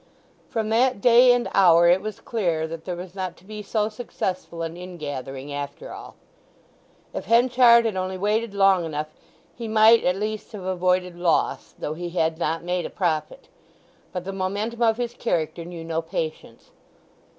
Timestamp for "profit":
12.89-13.47